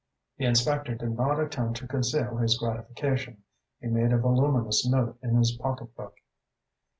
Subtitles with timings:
[0.39, 3.43] The inspector did not attempt to conceal his gratification.
[3.79, 6.15] He made a voluminous note in his pocketbook.